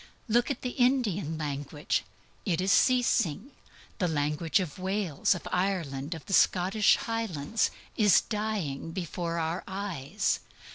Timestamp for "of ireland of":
5.35-6.25